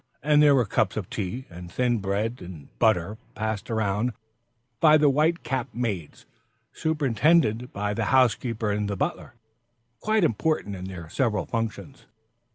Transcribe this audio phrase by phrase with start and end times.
[0.23, 4.13] And there were cups of tea, and thin bread and butter passed around
[4.79, 6.25] by the white capped maids,
[6.73, 9.35] superintended by the housekeeper and the butler,
[9.99, 12.07] quite important in their several functions.